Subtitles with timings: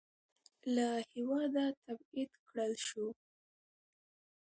[0.75, 3.05] له هېواده تبعید کړل شو.